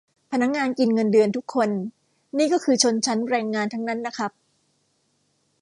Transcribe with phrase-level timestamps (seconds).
[0.31, 1.69] พนักงานกินเงินเดือนทุกคน
[2.37, 4.31] นี่ก็คือชนชั้นแรงงานทั้งนั้นนะครับ